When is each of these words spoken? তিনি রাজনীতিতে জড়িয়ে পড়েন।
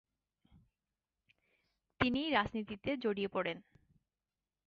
তিনি 1.99 2.21
রাজনীতিতে 2.29 2.89
জড়িয়ে 2.97 3.27
পড়েন। 3.27 3.57